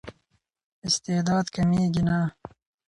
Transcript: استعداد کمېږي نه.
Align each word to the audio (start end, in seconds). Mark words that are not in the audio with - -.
استعداد 0.87 1.45
کمېږي 1.55 2.01
نه. 2.07 2.17